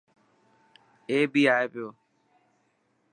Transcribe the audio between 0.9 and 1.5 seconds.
اي بي